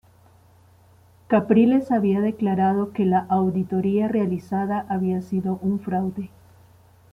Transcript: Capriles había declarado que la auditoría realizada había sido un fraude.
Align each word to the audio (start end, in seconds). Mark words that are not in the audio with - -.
Capriles 1.27 1.91
había 1.91 2.21
declarado 2.21 2.91
que 2.91 3.05
la 3.05 3.27
auditoría 3.29 4.07
realizada 4.07 4.83
había 4.89 5.21
sido 5.21 5.59
un 5.61 5.79
fraude. 5.79 6.31